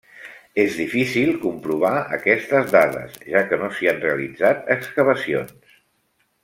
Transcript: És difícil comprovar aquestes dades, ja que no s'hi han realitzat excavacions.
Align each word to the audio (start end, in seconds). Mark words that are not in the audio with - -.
És 0.61 0.77
difícil 0.77 1.29
comprovar 1.43 1.91
aquestes 2.17 2.73
dades, 2.77 3.21
ja 3.35 3.45
que 3.51 3.63
no 3.65 3.71
s'hi 3.77 3.93
han 3.93 4.03
realitzat 4.07 4.75
excavacions. 4.77 5.75